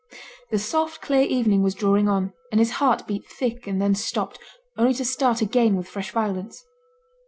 [0.49, 4.39] The soft clear evening was drawing on, and his heart beat thick, and then stopped,
[4.75, 6.65] only to start again with fresh violence.